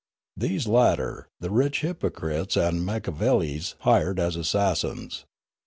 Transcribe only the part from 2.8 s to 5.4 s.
macliiavellis hired as assassins.